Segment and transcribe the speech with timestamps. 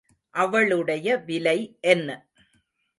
[0.35, 1.77] அவளுடைய விலை
[1.81, 2.09] என்ன?